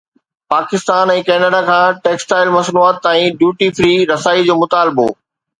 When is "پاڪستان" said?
0.53-1.11